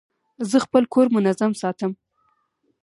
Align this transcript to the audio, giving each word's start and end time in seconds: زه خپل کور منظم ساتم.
زه 0.49 0.57
خپل 0.65 0.83
کور 0.93 1.05
منظم 1.15 1.51
ساتم. 1.61 1.91